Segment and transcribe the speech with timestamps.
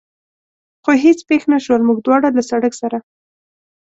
[0.83, 2.97] خو هېڅ پېښ نه شول، موږ دواړه له سړک سره.